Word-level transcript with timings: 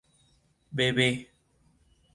Sitio 0.03 0.77
de 0.77 0.91
la 0.93 1.11
Cultura. 1.11 1.31